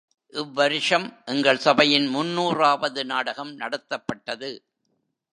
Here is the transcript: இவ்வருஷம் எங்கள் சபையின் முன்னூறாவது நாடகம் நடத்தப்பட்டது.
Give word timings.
இவ்வருஷம் 0.33 1.23
எங்கள் 1.25 1.57
சபையின் 1.57 2.07
முன்னூறாவது 2.07 3.05
நாடகம் 3.05 3.59
நடத்தப்பட்டது. 3.59 4.49